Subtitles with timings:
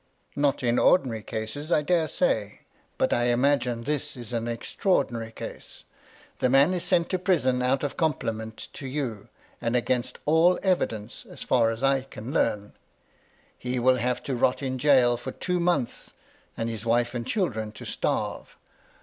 [0.45, 2.61] "Not in ordinary cases, I dare say.
[2.97, 5.83] But I imagine this is an extraordinay case.
[6.39, 9.29] The man is sent to prison out of compliment to you,
[9.61, 12.73] and against all evidence, as far as I can learn.
[13.55, 16.13] He will have to rot in gaol for two months,
[16.57, 18.57] and his wife and children to starve.